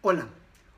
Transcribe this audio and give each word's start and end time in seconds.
Hola, 0.00 0.28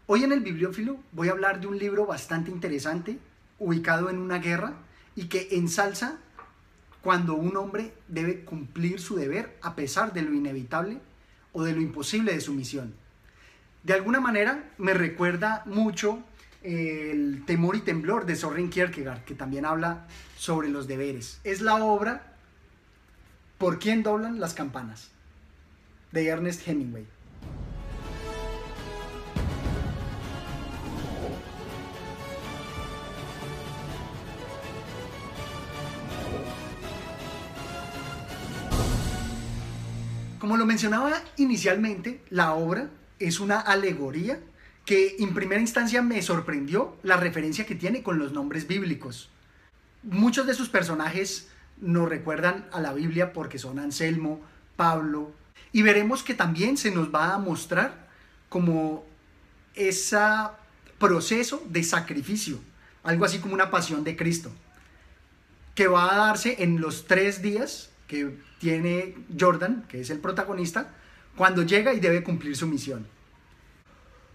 hoy 0.07 0.25
en 0.25 0.33
el 0.33 0.41
Bibliófilo 0.41 0.99
voy 1.13 1.29
a 1.29 1.33
hablar 1.33 1.61
de 1.61 1.67
un 1.67 1.79
libro 1.79 2.07
bastante 2.07 2.51
interesante, 2.51 3.19
ubicado 3.59 4.09
en 4.09 4.17
una 4.17 4.39
guerra 4.39 4.73
y 5.15 5.27
que 5.27 5.49
ensalza 5.53 6.17
cuando 7.03 7.35
un 7.35 7.55
hombre 7.59 7.93
debe 8.09 8.41
cumplir 8.47 8.99
su 8.99 9.17
deber 9.17 9.59
a 9.61 9.75
pesar 9.77 10.15
de 10.15 10.23
lo 10.23 10.33
inevitable 10.33 10.99
o 11.53 11.63
de 11.65 11.75
lo 11.75 11.83
imposible 11.83 12.33
de 12.33 12.41
su 12.41 12.55
misión. 12.55 12.95
De 13.83 13.93
alguna 13.93 14.21
manera 14.21 14.71
me 14.79 14.95
recuerda 14.95 15.65
mucho 15.67 16.21
el 16.63 17.45
temor 17.45 17.77
y 17.77 17.81
temblor 17.81 18.25
de 18.25 18.37
Soren 18.37 18.71
Kierkegaard, 18.71 19.25
que 19.25 19.35
también 19.35 19.67
habla 19.67 20.07
sobre 20.39 20.71
los 20.71 20.89
deberes. 20.89 21.41
Es 21.45 21.61
la 21.61 21.77
obra 21.77 22.27
¿Por 23.59 23.79
quién 23.79 24.03
doblan 24.03 24.41
las 24.41 24.55
campanas? 24.55 25.11
de 26.13 26.27
Ernest 26.27 26.67
Hemingway. 26.67 27.07
Como 40.51 40.59
lo 40.59 40.67
mencionaba 40.67 41.13
inicialmente, 41.37 42.25
la 42.29 42.55
obra 42.55 42.91
es 43.21 43.39
una 43.39 43.61
alegoría 43.61 44.41
que 44.85 45.15
en 45.21 45.33
primera 45.33 45.61
instancia 45.61 46.03
me 46.03 46.21
sorprendió 46.23 46.97
la 47.05 47.17
referencia 47.17 47.67
que 47.67 47.77
tiene 47.77 48.03
con 48.03 48.19
los 48.19 48.33
nombres 48.33 48.67
bíblicos. 48.67 49.31
Muchos 50.03 50.49
de 50.49 50.55
sus 50.55 50.69
personajes 50.69 51.47
nos 51.81 52.09
recuerdan 52.09 52.67
a 52.73 52.81
la 52.81 52.93
Biblia 52.93 53.33
porque 53.33 53.61
son 53.61 53.79
Anselmo, 53.79 54.41
Pablo, 54.75 55.31
y 55.71 55.83
veremos 55.83 56.25
que 56.25 56.35
también 56.35 56.77
se 56.77 56.91
nos 56.91 57.15
va 57.15 57.33
a 57.33 57.39
mostrar 57.39 58.09
como 58.49 59.05
ese 59.77 60.19
proceso 60.99 61.63
de 61.69 61.85
sacrificio, 61.85 62.59
algo 63.05 63.25
así 63.25 63.39
como 63.39 63.55
una 63.55 63.71
pasión 63.71 64.03
de 64.03 64.17
Cristo, 64.17 64.51
que 65.77 65.87
va 65.87 66.13
a 66.13 66.27
darse 66.27 66.65
en 66.65 66.81
los 66.81 67.07
tres 67.07 67.41
días 67.41 67.90
que 68.11 68.37
tiene 68.59 69.15
Jordan, 69.39 69.85
que 69.89 70.01
es 70.01 70.11
el 70.11 70.19
protagonista, 70.19 70.91
cuando 71.37 71.63
llega 71.63 71.95
y 71.95 72.01
debe 72.01 72.25
cumplir 72.25 72.57
su 72.57 72.67
misión. 72.67 73.07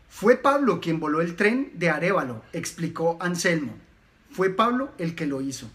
Fue 0.08 0.38
Pablo 0.38 0.80
quien 0.80 1.02
voló 1.02 1.20
el 1.20 1.36
tren 1.36 1.72
de 1.74 1.90
Arevalo, 1.90 2.42
explicó 2.54 3.18
Anselmo. 3.20 3.76
Fue 4.32 4.50
Pablo 4.50 4.94
el 4.98 5.14
que 5.14 5.26
lo 5.26 5.42
hizo. 5.42 5.70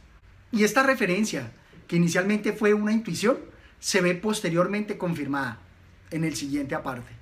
Y 0.51 0.65
esta 0.65 0.83
referencia, 0.83 1.53
que 1.87 1.97
inicialmente 1.97 2.55
fue 2.55 2.73
una 2.73 2.93
intuición, 2.93 3.37
se 3.81 4.01
ve 4.01 4.15
posteriormente 4.15 4.97
confirmada 4.97 5.59
en 6.11 6.25
el 6.25 6.35
siguiente 6.37 6.75
aparte. 6.75 7.13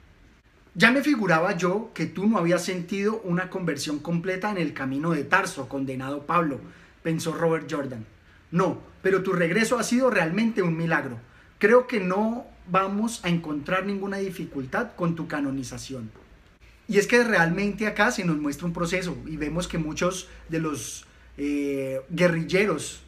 Ya 0.77 0.93
me 0.93 1.03
figuraba 1.03 1.57
yo 1.57 1.91
que 1.93 2.07
tú 2.07 2.29
no 2.29 2.39
habías 2.39 2.65
sentido 2.65 3.21
una 3.25 3.51
conversión 3.51 3.99
completa 3.99 4.53
en 4.53 4.59
el 4.59 4.75
camino 4.75 5.11
de 5.11 5.25
Tarso, 5.25 5.69
condenado 5.69 6.25
Pablo, 6.25 6.61
pensó 7.03 7.33
Robert 7.33 7.67
Jordan. 7.69 8.07
No, 8.51 8.81
pero 9.03 9.23
tu 9.23 9.33
regreso 9.33 9.79
ha 9.79 9.83
sido 9.83 10.11
realmente 10.11 10.63
un 10.63 10.77
milagro. 10.77 11.19
Creo 11.59 11.87
que 11.87 12.01
no 12.01 12.47
vamos 12.71 13.25
a 13.25 13.29
encontrar 13.29 13.87
ninguna 13.87 14.19
dificultad 14.19 14.95
con 14.95 15.15
tu 15.15 15.29
canonización. 15.29 16.11
Y 16.87 16.99
es 16.99 17.07
que 17.07 17.23
realmente 17.23 17.87
acá 17.87 18.11
se 18.11 18.25
nos 18.25 18.39
muestra 18.39 18.67
un 18.67 18.73
proceso 18.73 19.17
y 19.27 19.37
vemos 19.37 19.69
que 19.69 19.79
muchos 19.79 20.29
de 20.49 20.61
los 20.61 21.07
eh, 21.37 22.01
guerrilleros 22.09 23.03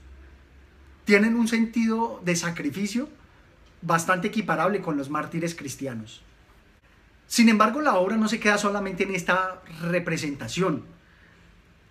tienen 1.05 1.35
un 1.35 1.49
sentido 1.49 2.21
de 2.25 2.37
sacrificio 2.37 3.09
bastante 3.83 4.29
equiparable 4.29 4.83
con 4.83 4.97
los 4.97 5.09
mártires 5.09 5.55
cristianos. 5.55 6.23
Sin 7.27 7.49
embargo, 7.49 7.81
la 7.81 7.95
obra 7.95 8.17
no 8.17 8.29
se 8.29 8.41
queda 8.41 8.59
solamente 8.59 9.05
en 9.05 9.15
esta 9.15 9.63
representación. 9.83 10.85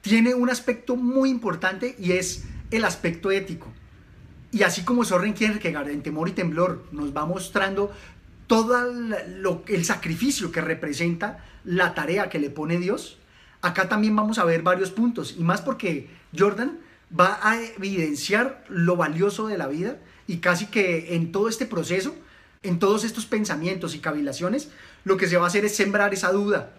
Tiene 0.01 0.35
un 0.35 0.49
aspecto 0.49 0.95
muy 0.95 1.29
importante 1.29 1.95
y 1.97 2.11
es 2.11 2.45
el 2.71 2.85
aspecto 2.85 3.31
ético. 3.31 3.71
Y 4.51 4.63
así 4.63 4.83
como 4.83 5.05
Soren 5.05 5.33
Kierkegaard 5.33 5.89
en 5.89 6.01
Temor 6.01 6.29
y 6.29 6.31
Temblor 6.31 6.85
nos 6.91 7.15
va 7.15 7.25
mostrando 7.25 7.91
todo 8.47 8.77
el 9.67 9.85
sacrificio 9.85 10.51
que 10.51 10.61
representa 10.61 11.45
la 11.63 11.93
tarea 11.93 12.29
que 12.29 12.39
le 12.39 12.49
pone 12.49 12.77
Dios, 12.77 13.19
acá 13.61 13.89
también 13.89 14.15
vamos 14.15 14.39
a 14.39 14.43
ver 14.43 14.63
varios 14.63 14.89
puntos. 14.89 15.35
Y 15.37 15.43
más 15.43 15.61
porque 15.61 16.09
Jordan 16.37 16.79
va 17.17 17.39
a 17.43 17.61
evidenciar 17.61 18.63
lo 18.69 18.95
valioso 18.95 19.47
de 19.47 19.57
la 19.57 19.67
vida 19.67 19.97
y 20.25 20.37
casi 20.37 20.67
que 20.67 21.15
en 21.15 21.31
todo 21.31 21.47
este 21.49 21.65
proceso, 21.65 22.15
en 22.63 22.79
todos 22.79 23.03
estos 23.03 23.25
pensamientos 23.25 23.95
y 23.95 23.99
cavilaciones, 23.99 24.69
lo 25.03 25.17
que 25.17 25.27
se 25.27 25.37
va 25.37 25.45
a 25.45 25.47
hacer 25.47 25.65
es 25.65 25.75
sembrar 25.75 26.13
esa 26.13 26.31
duda 26.31 26.71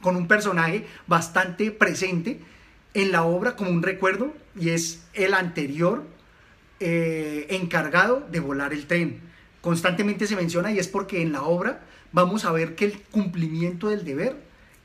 con 0.00 0.16
un 0.16 0.26
personaje 0.26 0.86
bastante 1.06 1.70
presente 1.70 2.40
en 2.94 3.12
la 3.12 3.24
obra 3.24 3.56
como 3.56 3.70
un 3.70 3.82
recuerdo 3.82 4.32
y 4.58 4.70
es 4.70 5.02
el 5.14 5.34
anterior 5.34 6.04
eh, 6.80 7.46
encargado 7.50 8.26
de 8.30 8.40
volar 8.40 8.72
el 8.72 8.86
tren. 8.86 9.20
Constantemente 9.60 10.26
se 10.26 10.36
menciona 10.36 10.72
y 10.72 10.78
es 10.78 10.88
porque 10.88 11.22
en 11.22 11.32
la 11.32 11.42
obra 11.42 11.82
vamos 12.12 12.44
a 12.44 12.52
ver 12.52 12.74
que 12.74 12.86
el 12.86 13.02
cumplimiento 13.10 13.88
del 13.88 14.04
deber 14.04 14.36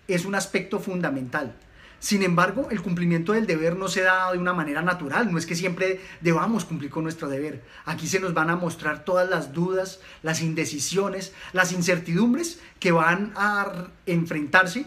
es 0.07 0.25
un 0.25 0.35
aspecto 0.35 0.79
fundamental. 0.79 1.55
Sin 1.99 2.21
embargo, 2.21 2.67
el 2.69 2.81
cumplimiento 2.81 3.31
del 3.31 3.47
deber 3.47 3.77
no 3.77 3.87
se 3.87 4.01
da 4.01 4.31
de 4.31 4.37
una 4.37 4.53
manera 4.53 4.81
natural, 4.81 5.31
no 5.31 5.39
es 5.39 5.45
que 5.45 5.55
siempre 5.55 6.01
debamos 6.21 6.65
cumplir 6.65 6.91
con 6.91 7.03
nuestro 7.03 7.29
deber. 7.29 7.63
Aquí 7.85 8.07
se 8.07 8.19
nos 8.19 8.33
van 8.33 8.49
a 8.49 8.55
mostrar 8.55 9.05
todas 9.05 9.27
las 9.27 9.53
dudas, 9.53 10.01
las 10.21 10.41
indecisiones, 10.41 11.33
las 11.53 11.71
incertidumbres 11.71 12.59
que 12.79 12.91
van 12.91 13.33
a 13.35 13.87
enfrentarse 14.05 14.85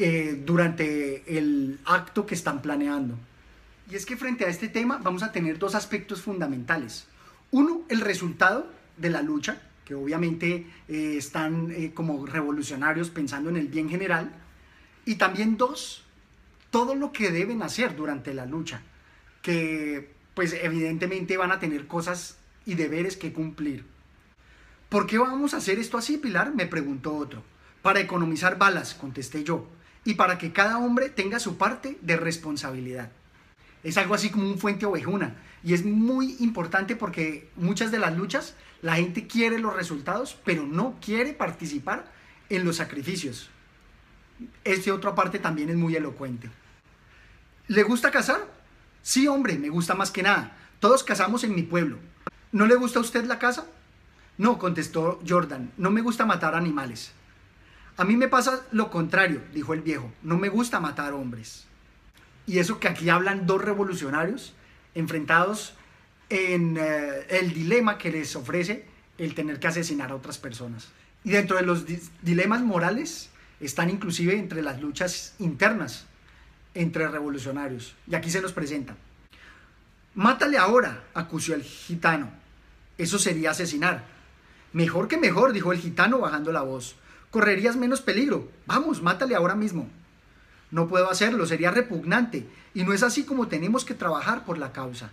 eh, 0.00 0.40
durante 0.46 1.24
el 1.36 1.80
acto 1.84 2.24
que 2.24 2.36
están 2.36 2.62
planeando. 2.62 3.18
Y 3.90 3.96
es 3.96 4.06
que 4.06 4.16
frente 4.16 4.44
a 4.44 4.48
este 4.48 4.68
tema 4.68 5.00
vamos 5.02 5.24
a 5.24 5.32
tener 5.32 5.58
dos 5.58 5.74
aspectos 5.74 6.22
fundamentales. 6.22 7.08
Uno, 7.50 7.82
el 7.88 8.00
resultado 8.00 8.70
de 8.96 9.10
la 9.10 9.22
lucha, 9.22 9.60
que 9.84 9.96
obviamente 9.96 10.66
eh, 10.86 11.14
están 11.16 11.72
eh, 11.72 11.90
como 11.94 12.26
revolucionarios 12.26 13.10
pensando 13.10 13.50
en 13.50 13.56
el 13.56 13.66
bien 13.66 13.88
general. 13.90 14.30
Y 15.04 15.16
también 15.16 15.56
dos, 15.56 16.04
todo 16.70 16.94
lo 16.94 17.10
que 17.10 17.32
deben 17.32 17.62
hacer 17.62 17.96
durante 17.96 18.34
la 18.34 18.46
lucha, 18.46 18.82
que 19.42 20.12
pues 20.34 20.52
evidentemente 20.52 21.36
van 21.36 21.50
a 21.50 21.58
tener 21.58 21.88
cosas 21.88 22.38
y 22.64 22.76
deberes 22.76 23.16
que 23.16 23.32
cumplir. 23.32 23.84
¿Por 24.90 25.08
qué 25.08 25.18
vamos 25.18 25.54
a 25.54 25.56
hacer 25.56 25.80
esto 25.80 25.98
así, 25.98 26.18
Pilar? 26.18 26.54
Me 26.54 26.66
preguntó 26.66 27.16
otro. 27.16 27.42
Para 27.82 27.98
economizar 27.98 28.58
balas, 28.58 28.94
contesté 28.94 29.42
yo 29.42 29.66
y 30.08 30.14
para 30.14 30.38
que 30.38 30.54
cada 30.54 30.78
hombre 30.78 31.10
tenga 31.10 31.38
su 31.38 31.58
parte 31.58 31.98
de 32.00 32.16
responsabilidad. 32.16 33.10
Es 33.84 33.98
algo 33.98 34.14
así 34.14 34.30
como 34.30 34.48
un 34.48 34.58
fuente 34.58 34.86
ovejuna 34.86 35.36
y 35.62 35.74
es 35.74 35.84
muy 35.84 36.34
importante 36.40 36.96
porque 36.96 37.50
muchas 37.56 37.90
de 37.90 37.98
las 37.98 38.16
luchas 38.16 38.54
la 38.80 38.96
gente 38.96 39.26
quiere 39.26 39.58
los 39.58 39.76
resultados, 39.76 40.38
pero 40.46 40.64
no 40.64 40.96
quiere 41.04 41.34
participar 41.34 42.10
en 42.48 42.64
los 42.64 42.76
sacrificios. 42.76 43.50
Este 44.64 44.92
otra 44.92 45.14
parte 45.14 45.38
también 45.40 45.68
es 45.68 45.76
muy 45.76 45.94
elocuente. 45.94 46.48
¿Le 47.66 47.82
gusta 47.82 48.10
cazar? 48.10 48.50
Sí, 49.02 49.28
hombre, 49.28 49.58
me 49.58 49.68
gusta 49.68 49.94
más 49.94 50.10
que 50.10 50.22
nada. 50.22 50.56
Todos 50.80 51.04
cazamos 51.04 51.44
en 51.44 51.54
mi 51.54 51.64
pueblo. 51.64 51.98
¿No 52.50 52.64
le 52.64 52.76
gusta 52.76 52.98
a 52.98 53.02
usted 53.02 53.26
la 53.26 53.38
caza? 53.38 53.66
No, 54.38 54.58
contestó 54.58 55.20
Jordan, 55.28 55.70
no 55.76 55.90
me 55.90 56.00
gusta 56.00 56.24
matar 56.24 56.54
animales. 56.54 57.12
A 57.98 58.04
mí 58.04 58.16
me 58.16 58.28
pasa 58.28 58.62
lo 58.70 58.90
contrario, 58.90 59.42
dijo 59.52 59.74
el 59.74 59.82
viejo, 59.82 60.12
no 60.22 60.38
me 60.38 60.48
gusta 60.48 60.78
matar 60.78 61.14
hombres. 61.14 61.64
Y 62.46 62.60
eso 62.60 62.78
que 62.78 62.86
aquí 62.86 63.10
hablan 63.10 63.44
dos 63.44 63.60
revolucionarios 63.60 64.54
enfrentados 64.94 65.74
en 66.30 66.76
eh, 66.78 67.26
el 67.28 67.52
dilema 67.52 67.98
que 67.98 68.12
les 68.12 68.36
ofrece 68.36 68.84
el 69.18 69.34
tener 69.34 69.58
que 69.58 69.66
asesinar 69.66 70.12
a 70.12 70.14
otras 70.14 70.38
personas. 70.38 70.90
Y 71.24 71.30
dentro 71.30 71.56
de 71.56 71.64
los 71.64 71.86
dilemas 72.22 72.62
morales 72.62 73.30
están 73.58 73.90
inclusive 73.90 74.38
entre 74.38 74.62
las 74.62 74.80
luchas 74.80 75.34
internas 75.40 76.06
entre 76.74 77.08
revolucionarios. 77.08 77.96
Y 78.06 78.14
aquí 78.14 78.30
se 78.30 78.40
nos 78.40 78.52
presenta. 78.52 78.94
Mátale 80.14 80.56
ahora, 80.56 81.02
acusó 81.14 81.52
el 81.52 81.64
gitano. 81.64 82.30
Eso 82.96 83.18
sería 83.18 83.50
asesinar. 83.50 84.04
Mejor 84.72 85.08
que 85.08 85.16
mejor, 85.16 85.52
dijo 85.52 85.72
el 85.72 85.80
gitano 85.80 86.20
bajando 86.20 86.52
la 86.52 86.62
voz 86.62 86.94
correrías 87.30 87.76
menos 87.76 88.00
peligro. 88.00 88.48
Vamos, 88.66 89.02
mátale 89.02 89.34
ahora 89.34 89.54
mismo. 89.54 89.88
No 90.70 90.88
puedo 90.88 91.10
hacerlo, 91.10 91.46
sería 91.46 91.70
repugnante. 91.70 92.46
Y 92.74 92.84
no 92.84 92.92
es 92.92 93.02
así 93.02 93.24
como 93.24 93.48
tenemos 93.48 93.84
que 93.84 93.94
trabajar 93.94 94.44
por 94.44 94.58
la 94.58 94.72
causa. 94.72 95.10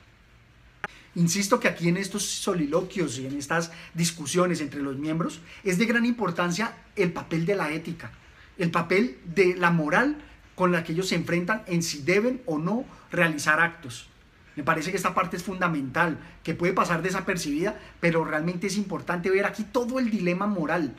Insisto 1.16 1.62
que 1.62 1.70
aquí 1.70 1.88
en 1.88 1.96
estos 1.96 2.24
soliloquios 2.24 3.18
y 3.20 3.26
en 3.26 3.38
estas 3.38 3.72
discusiones 3.94 4.60
entre 4.60 4.82
los 4.82 4.98
miembros 4.98 5.40
es 5.64 5.78
de 5.78 5.86
gran 5.86 6.06
importancia 6.06 6.76
el 6.98 7.14
papel 7.14 7.46
de 7.46 7.56
la 7.56 7.72
ética, 7.72 8.12
el 8.58 8.70
papel 8.70 9.18
de 9.24 9.56
la 9.56 9.72
moral 9.72 10.18
con 10.56 10.74
la 10.74 10.84
que 10.84 10.92
ellos 10.92 11.08
se 11.08 11.16
enfrentan 11.16 11.64
en 11.68 11.84
si 11.84 12.02
deben 12.02 12.42
o 12.46 12.60
no 12.60 12.86
realizar 13.12 13.62
actos. 13.62 14.10
Me 14.58 14.64
parece 14.64 14.92
que 14.92 14.98
esta 14.98 15.14
parte 15.14 15.38
es 15.38 15.44
fundamental, 15.44 16.18
que 16.44 16.54
puede 16.54 16.74
pasar 16.74 17.02
desapercibida, 17.02 17.80
pero 18.00 18.24
realmente 18.24 18.68
es 18.68 18.78
importante 18.78 19.30
ver 19.30 19.46
aquí 19.46 19.64
todo 19.64 20.00
el 20.00 20.10
dilema 20.10 20.48
moral, 20.48 20.96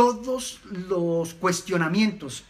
todos 0.00 0.60
los 0.64 1.34
cuestionamientos 1.34 2.44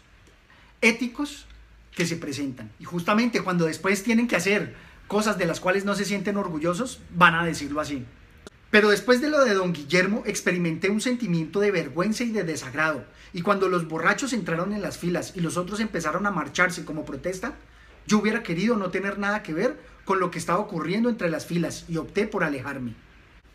éticos 0.79 1.47
que 1.93 2.05
se 2.05 2.15
presentan. 2.15 2.71
Y 2.79 2.85
justamente 2.85 3.41
cuando 3.41 3.65
después 3.65 4.03
tienen 4.03 4.29
que 4.29 4.37
hacer 4.37 4.73
cosas 5.09 5.37
de 5.37 5.45
las 5.45 5.59
cuales 5.59 5.83
no 5.83 5.93
se 5.93 6.05
sienten 6.05 6.37
orgullosos, 6.37 7.01
van 7.13 7.35
a 7.35 7.43
decirlo 7.43 7.81
así. 7.81 8.05
Pero 8.69 8.89
después 8.89 9.19
de 9.19 9.29
lo 9.29 9.43
de 9.43 9.53
don 9.53 9.73
Guillermo, 9.73 10.23
experimenté 10.25 10.89
un 10.89 11.01
sentimiento 11.01 11.59
de 11.59 11.71
vergüenza 11.71 12.23
y 12.23 12.31
de 12.31 12.45
desagrado. 12.45 13.03
Y 13.33 13.41
cuando 13.41 13.67
los 13.67 13.85
borrachos 13.85 14.31
entraron 14.31 14.71
en 14.71 14.81
las 14.81 14.97
filas 14.97 15.33
y 15.35 15.41
los 15.41 15.57
otros 15.57 15.81
empezaron 15.81 16.25
a 16.25 16.31
marcharse 16.31 16.85
como 16.85 17.03
protesta, 17.03 17.55
yo 18.07 18.19
hubiera 18.19 18.43
querido 18.43 18.77
no 18.77 18.91
tener 18.91 19.19
nada 19.19 19.43
que 19.43 19.53
ver 19.53 19.77
con 20.05 20.21
lo 20.21 20.31
que 20.31 20.39
estaba 20.39 20.59
ocurriendo 20.59 21.09
entre 21.09 21.29
las 21.29 21.45
filas 21.45 21.83
y 21.89 21.97
opté 21.97 22.27
por 22.27 22.45
alejarme. 22.45 22.95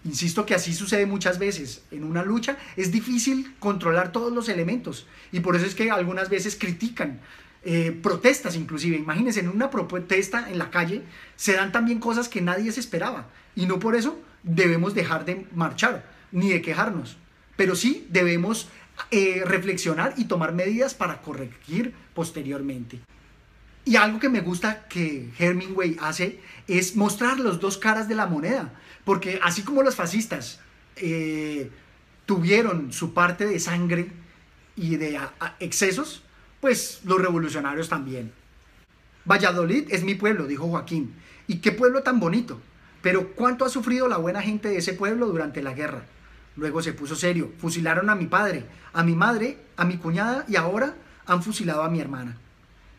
Insisto 0.06 0.46
que 0.46 0.54
así 0.54 0.72
sucede 0.72 1.04
muchas 1.04 1.38
veces. 1.38 1.82
En 1.90 2.04
una 2.04 2.22
lucha 2.22 2.56
es 2.76 2.92
difícil 2.92 3.54
controlar 3.58 4.12
todos 4.12 4.32
los 4.32 4.48
elementos 4.48 5.06
y 5.32 5.40
por 5.40 5.56
eso 5.56 5.66
es 5.66 5.74
que 5.74 5.90
algunas 5.90 6.30
veces 6.30 6.56
critican, 6.56 7.20
eh, 7.64 7.90
protestas 7.90 8.54
inclusive. 8.54 8.96
Imagínense, 8.96 9.40
en 9.40 9.48
una 9.48 9.68
protesta 9.68 10.48
en 10.48 10.58
la 10.58 10.70
calle 10.70 11.02
se 11.34 11.54
dan 11.54 11.72
también 11.72 11.98
cosas 11.98 12.28
que 12.28 12.40
nadie 12.40 12.70
se 12.70 12.78
esperaba 12.78 13.26
y 13.56 13.66
no 13.66 13.80
por 13.80 13.96
eso 13.96 14.20
debemos 14.44 14.94
dejar 14.94 15.24
de 15.24 15.44
marchar 15.52 16.08
ni 16.30 16.50
de 16.50 16.62
quejarnos, 16.62 17.16
pero 17.56 17.74
sí 17.74 18.06
debemos 18.08 18.68
eh, 19.10 19.42
reflexionar 19.44 20.14
y 20.16 20.26
tomar 20.26 20.52
medidas 20.52 20.94
para 20.94 21.20
corregir 21.20 21.94
posteriormente. 22.14 23.00
Y 23.86 23.94
algo 23.94 24.18
que 24.18 24.28
me 24.28 24.40
gusta 24.40 24.88
que 24.88 25.30
Hemingway 25.38 25.96
hace 26.00 26.40
es 26.66 26.96
mostrar 26.96 27.38
los 27.38 27.60
dos 27.60 27.78
caras 27.78 28.08
de 28.08 28.16
la 28.16 28.26
moneda, 28.26 28.74
porque 29.04 29.38
así 29.44 29.62
como 29.62 29.84
los 29.84 29.94
fascistas 29.94 30.58
eh, 30.96 31.70
tuvieron 32.26 32.92
su 32.92 33.14
parte 33.14 33.46
de 33.46 33.60
sangre 33.60 34.10
y 34.74 34.96
de 34.96 35.20
excesos, 35.60 36.24
pues 36.60 37.00
los 37.04 37.20
revolucionarios 37.20 37.88
también. 37.88 38.32
Valladolid 39.24 39.86
es 39.90 40.02
mi 40.02 40.16
pueblo, 40.16 40.48
dijo 40.48 40.66
Joaquín, 40.66 41.14
y 41.46 41.58
qué 41.58 41.70
pueblo 41.70 42.02
tan 42.02 42.18
bonito, 42.18 42.60
pero 43.02 43.34
¿cuánto 43.36 43.64
ha 43.64 43.68
sufrido 43.68 44.08
la 44.08 44.16
buena 44.16 44.42
gente 44.42 44.68
de 44.68 44.78
ese 44.78 44.94
pueblo 44.94 45.28
durante 45.28 45.62
la 45.62 45.74
guerra? 45.74 46.06
Luego 46.56 46.82
se 46.82 46.92
puso 46.92 47.14
serio, 47.14 47.52
fusilaron 47.58 48.10
a 48.10 48.16
mi 48.16 48.26
padre, 48.26 48.64
a 48.92 49.04
mi 49.04 49.14
madre, 49.14 49.58
a 49.76 49.84
mi 49.84 49.96
cuñada 49.96 50.44
y 50.48 50.56
ahora 50.56 50.96
han 51.24 51.44
fusilado 51.44 51.84
a 51.84 51.88
mi 51.88 52.00
hermana. 52.00 52.36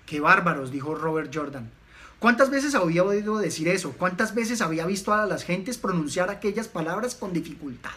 Qué 0.08 0.22
bárbaros, 0.22 0.72
dijo 0.72 0.96
Robert 0.96 1.30
Jordan. 1.36 1.70
¿Cuántas 2.18 2.50
veces 2.50 2.76
había 2.76 3.04
oído 3.04 3.38
decir 3.40 3.68
eso? 3.68 3.92
¿Cuántas 3.92 4.34
veces 4.34 4.62
había 4.62 4.86
visto 4.86 5.14
a 5.14 5.26
las 5.26 5.44
gentes 5.44 5.78
pronunciar 5.78 6.30
aquellas 6.30 6.70
palabras 6.70 7.14
con 7.14 7.34
dificultad? 7.34 7.92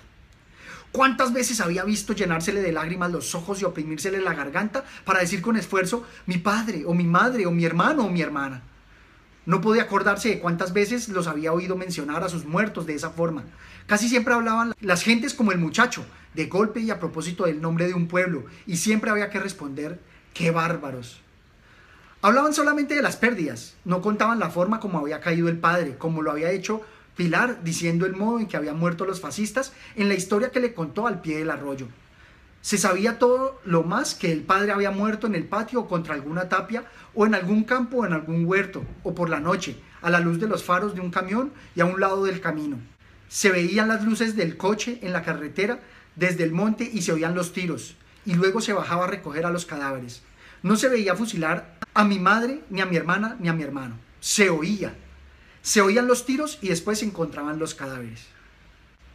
¿Cuántas 0.90 1.32
veces 1.32 1.60
había 1.60 1.84
visto 1.84 2.12
llenársele 2.12 2.62
de 2.62 2.72
lágrimas 2.72 3.12
los 3.12 3.32
ojos 3.36 3.62
y 3.62 3.64
oprimírsele 3.64 4.20
la 4.20 4.34
garganta 4.34 4.84
para 5.04 5.20
decir 5.20 5.40
con 5.40 5.56
esfuerzo, 5.56 6.04
mi 6.26 6.38
padre, 6.38 6.82
o 6.84 6.94
mi 6.94 7.04
madre, 7.04 7.46
o 7.46 7.52
mi 7.52 7.64
hermano, 7.64 8.06
o 8.06 8.10
mi 8.10 8.22
hermana? 8.22 8.62
No 9.46 9.60
podía 9.60 9.84
acordarse 9.84 10.30
de 10.30 10.40
cuántas 10.40 10.72
veces 10.72 11.08
los 11.10 11.28
había 11.28 11.52
oído 11.52 11.76
mencionar 11.76 12.24
a 12.24 12.28
sus 12.28 12.44
muertos 12.44 12.86
de 12.86 12.96
esa 12.96 13.10
forma. 13.10 13.44
Casi 13.86 14.08
siempre 14.08 14.34
hablaban 14.34 14.74
las 14.80 15.04
gentes 15.04 15.32
como 15.32 15.52
el 15.52 15.58
muchacho, 15.58 16.04
de 16.34 16.46
golpe 16.46 16.80
y 16.80 16.90
a 16.90 16.98
propósito 16.98 17.46
del 17.46 17.60
nombre 17.60 17.86
de 17.86 17.94
un 17.94 18.08
pueblo, 18.08 18.46
y 18.66 18.78
siempre 18.78 19.10
había 19.12 19.30
que 19.30 19.38
responder, 19.38 20.00
qué 20.34 20.50
bárbaros. 20.50 21.20
Hablaban 22.22 22.52
solamente 22.52 22.94
de 22.94 23.00
las 23.00 23.16
pérdidas, 23.16 23.76
no 23.86 24.02
contaban 24.02 24.38
la 24.38 24.50
forma 24.50 24.78
como 24.78 24.98
había 24.98 25.20
caído 25.20 25.48
el 25.48 25.58
padre, 25.58 25.96
como 25.96 26.20
lo 26.20 26.30
había 26.30 26.50
hecho 26.50 26.82
Pilar, 27.16 27.64
diciendo 27.64 28.04
el 28.04 28.14
modo 28.14 28.40
en 28.40 28.46
que 28.46 28.58
habían 28.58 28.78
muerto 28.78 29.06
los 29.06 29.20
fascistas 29.20 29.72
en 29.96 30.08
la 30.08 30.14
historia 30.14 30.50
que 30.50 30.60
le 30.60 30.74
contó 30.74 31.06
al 31.06 31.22
pie 31.22 31.38
del 31.38 31.50
arroyo. 31.50 31.86
Se 32.60 32.76
sabía 32.76 33.18
todo 33.18 33.58
lo 33.64 33.82
más 33.84 34.14
que 34.14 34.32
el 34.32 34.42
padre 34.42 34.72
había 34.72 34.90
muerto 34.90 35.26
en 35.26 35.34
el 35.34 35.44
patio 35.44 35.80
o 35.80 35.88
contra 35.88 36.14
alguna 36.14 36.50
tapia, 36.50 36.84
o 37.14 37.24
en 37.24 37.34
algún 37.34 37.64
campo 37.64 37.98
o 37.98 38.06
en 38.06 38.12
algún 38.12 38.44
huerto, 38.44 38.84
o 39.02 39.14
por 39.14 39.30
la 39.30 39.40
noche, 39.40 39.76
a 40.02 40.10
la 40.10 40.20
luz 40.20 40.38
de 40.40 40.46
los 40.46 40.62
faros 40.62 40.94
de 40.94 41.00
un 41.00 41.10
camión 41.10 41.52
y 41.74 41.80
a 41.80 41.86
un 41.86 42.00
lado 42.00 42.24
del 42.24 42.40
camino. 42.42 42.78
Se 43.28 43.50
veían 43.50 43.88
las 43.88 44.04
luces 44.04 44.36
del 44.36 44.58
coche 44.58 44.98
en 45.02 45.14
la 45.14 45.22
carretera 45.22 45.80
desde 46.16 46.44
el 46.44 46.52
monte 46.52 46.88
y 46.92 47.00
se 47.00 47.12
oían 47.12 47.34
los 47.34 47.54
tiros, 47.54 47.96
y 48.26 48.34
luego 48.34 48.60
se 48.60 48.74
bajaba 48.74 49.04
a 49.04 49.08
recoger 49.08 49.46
a 49.46 49.50
los 49.50 49.64
cadáveres. 49.64 50.22
No 50.62 50.76
se 50.76 50.88
veía 50.88 51.16
fusilar 51.16 51.78
a 51.94 52.04
mi 52.04 52.18
madre, 52.18 52.62
ni 52.70 52.80
a 52.80 52.86
mi 52.86 52.96
hermana, 52.96 53.36
ni 53.40 53.48
a 53.48 53.52
mi 53.52 53.62
hermano. 53.62 53.96
Se 54.20 54.50
oía. 54.50 54.94
Se 55.62 55.80
oían 55.80 56.06
los 56.06 56.26
tiros 56.26 56.58
y 56.60 56.68
después 56.68 56.98
se 56.98 57.06
encontraban 57.06 57.58
los 57.58 57.74
cadáveres. 57.74 58.26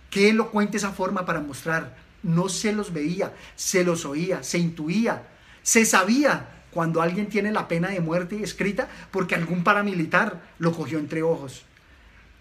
Qué 0.09 0.29
elocuente 0.29 0.77
esa 0.77 0.91
forma 0.91 1.25
para 1.25 1.41
mostrar. 1.41 1.97
No 2.23 2.49
se 2.49 2.73
los 2.73 2.93
veía, 2.93 3.33
se 3.55 3.83
los 3.83 4.05
oía, 4.05 4.41
se 4.41 4.57
intuía, 4.57 5.27
se 5.61 5.85
sabía 5.85 6.63
cuando 6.71 7.01
alguien 7.01 7.29
tiene 7.29 7.51
la 7.51 7.67
pena 7.67 7.89
de 7.89 7.99
muerte 7.99 8.41
escrita 8.41 8.89
porque 9.11 9.35
algún 9.35 9.63
paramilitar 9.63 10.41
lo 10.57 10.71
cogió 10.71 10.99
entre 10.99 11.23
ojos. 11.23 11.63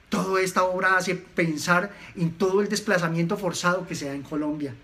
Toda 0.09 0.41
esta 0.41 0.65
obra 0.65 0.97
hace 0.97 1.15
pensar 1.15 1.93
en 2.17 2.33
todo 2.33 2.61
el 2.61 2.69
desplazamiento 2.69 3.37
forzado 3.37 3.87
que 3.87 3.95
se 3.95 4.07
da 4.07 4.15
en 4.15 4.23
Colombia. 4.23 4.75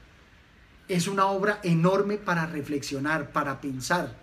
Es 0.90 1.06
una 1.06 1.26
obra 1.26 1.60
enorme 1.62 2.16
para 2.16 2.46
reflexionar, 2.46 3.30
para 3.30 3.60
pensar. 3.60 4.16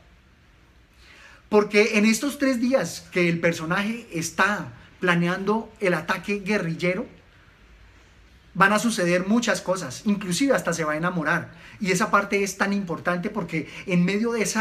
Porque 1.48 1.98
en 1.98 2.06
estos 2.06 2.40
tres 2.40 2.60
días 2.60 3.08
que 3.14 3.30
el 3.30 3.40
personaje 3.40 4.06
está 4.12 4.74
planeando 5.00 5.72
el 5.80 5.94
ataque 5.94 6.40
guerrillero, 6.40 7.06
van 8.54 8.74
a 8.74 8.80
suceder 8.80 9.26
muchas 9.28 9.62
cosas, 9.62 10.02
inclusive 10.06 10.54
hasta 10.54 10.74
se 10.74 10.84
va 10.84 10.92
a 10.92 10.98
enamorar. 10.98 11.54
Y 11.80 11.92
esa 11.92 12.12
parte 12.12 12.44
es 12.44 12.58
tan 12.58 12.74
importante 12.74 13.30
porque 13.30 13.70
en 13.86 14.04
medio 14.04 14.34
de 14.34 14.42
ese 14.42 14.60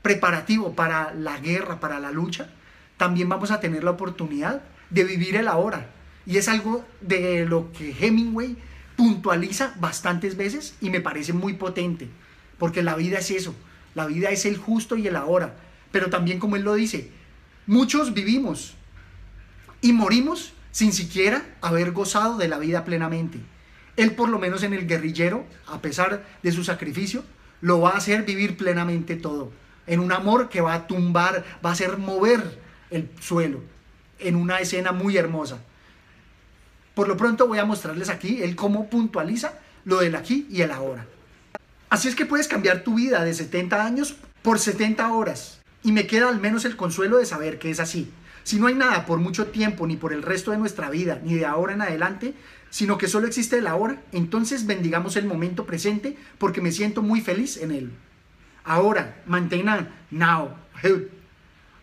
preparativo 0.00 0.74
para 0.74 1.12
la 1.12 1.38
guerra, 1.38 1.80
para 1.80 2.00
la 2.00 2.12
lucha, 2.12 2.48
también 2.96 3.28
vamos 3.28 3.50
a 3.50 3.60
tener 3.60 3.84
la 3.84 3.90
oportunidad 3.90 4.62
de 4.88 5.04
vivir 5.04 5.36
el 5.36 5.48
ahora. 5.48 5.90
Y 6.24 6.38
es 6.38 6.48
algo 6.48 6.82
de 7.02 7.44
lo 7.44 7.72
que 7.72 7.94
Hemingway 8.00 8.56
puntualiza 8.96 9.74
bastantes 9.78 10.36
veces 10.36 10.74
y 10.80 10.90
me 10.90 11.00
parece 11.00 11.32
muy 11.32 11.54
potente, 11.54 12.08
porque 12.58 12.82
la 12.82 12.96
vida 12.96 13.18
es 13.18 13.30
eso, 13.30 13.54
la 13.94 14.06
vida 14.06 14.30
es 14.30 14.46
el 14.46 14.56
justo 14.56 14.96
y 14.96 15.06
el 15.06 15.16
ahora. 15.16 15.56
Pero 15.92 16.10
también 16.10 16.38
como 16.38 16.56
él 16.56 16.62
lo 16.62 16.74
dice, 16.74 17.10
muchos 17.66 18.14
vivimos 18.14 18.74
y 19.80 19.92
morimos 19.92 20.52
sin 20.72 20.92
siquiera 20.92 21.42
haber 21.62 21.92
gozado 21.92 22.36
de 22.36 22.48
la 22.48 22.58
vida 22.58 22.84
plenamente. 22.84 23.38
Él 23.96 24.12
por 24.12 24.28
lo 24.28 24.38
menos 24.38 24.62
en 24.62 24.74
el 24.74 24.86
guerrillero, 24.86 25.46
a 25.66 25.80
pesar 25.80 26.26
de 26.42 26.52
su 26.52 26.64
sacrificio, 26.64 27.24
lo 27.60 27.80
va 27.80 27.90
a 27.90 27.96
hacer 27.96 28.24
vivir 28.24 28.56
plenamente 28.56 29.16
todo. 29.16 29.52
En 29.86 30.00
un 30.00 30.12
amor 30.12 30.48
que 30.48 30.60
va 30.60 30.74
a 30.74 30.86
tumbar, 30.86 31.44
va 31.64 31.70
a 31.70 31.72
hacer 31.72 31.96
mover 31.96 32.60
el 32.90 33.08
suelo. 33.20 33.62
En 34.18 34.36
una 34.36 34.58
escena 34.58 34.92
muy 34.92 35.16
hermosa. 35.16 35.60
Por 36.96 37.08
lo 37.08 37.18
pronto 37.18 37.46
voy 37.46 37.58
a 37.58 37.66
mostrarles 37.66 38.08
aquí 38.08 38.42
el 38.42 38.56
cómo 38.56 38.88
puntualiza 38.88 39.52
lo 39.84 39.98
del 39.98 40.16
aquí 40.16 40.46
y 40.50 40.62
el 40.62 40.70
ahora. 40.70 41.06
Así 41.90 42.08
es 42.08 42.14
que 42.14 42.24
puedes 42.24 42.48
cambiar 42.48 42.84
tu 42.84 42.94
vida 42.94 43.22
de 43.22 43.34
70 43.34 43.84
años 43.84 44.16
por 44.40 44.58
70 44.58 45.12
horas. 45.12 45.60
Y 45.82 45.92
me 45.92 46.06
queda 46.06 46.30
al 46.30 46.40
menos 46.40 46.64
el 46.64 46.74
consuelo 46.74 47.18
de 47.18 47.26
saber 47.26 47.58
que 47.58 47.68
es 47.68 47.80
así. 47.80 48.10
Si 48.44 48.58
no 48.58 48.66
hay 48.66 48.74
nada 48.74 49.04
por 49.04 49.18
mucho 49.18 49.48
tiempo, 49.48 49.86
ni 49.86 49.98
por 49.98 50.14
el 50.14 50.22
resto 50.22 50.52
de 50.52 50.56
nuestra 50.56 50.88
vida, 50.88 51.20
ni 51.22 51.34
de 51.34 51.44
ahora 51.44 51.74
en 51.74 51.82
adelante, 51.82 52.32
sino 52.70 52.96
que 52.96 53.08
solo 53.08 53.26
existe 53.26 53.58
el 53.58 53.66
ahora, 53.66 54.00
entonces 54.12 54.64
bendigamos 54.64 55.16
el 55.16 55.26
momento 55.26 55.66
presente 55.66 56.16
porque 56.38 56.62
me 56.62 56.72
siento 56.72 57.02
muy 57.02 57.20
feliz 57.20 57.58
en 57.58 57.72
él. 57.72 57.92
Ahora, 58.64 59.22
mantengan 59.26 59.90
now. 60.10 60.54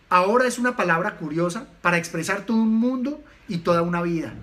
Ahora 0.08 0.48
es 0.48 0.58
una 0.58 0.74
palabra 0.74 1.18
curiosa 1.18 1.68
para 1.82 1.98
expresar 1.98 2.46
todo 2.46 2.56
un 2.56 2.74
mundo 2.74 3.22
y 3.46 3.58
toda 3.58 3.82
una 3.82 4.02
vida. 4.02 4.34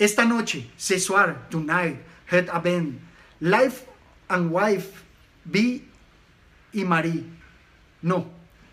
Esta 0.00 0.24
noche, 0.24 0.70
Sesuar, 0.78 1.50
tonight, 1.50 2.00
head 2.26 2.48
abend, 2.50 2.98
life 3.38 3.84
and 4.28 4.50
wife, 4.50 4.88
be 5.44 5.82
y 6.72 6.84
Marie. 6.84 7.26
No, 8.00 8.24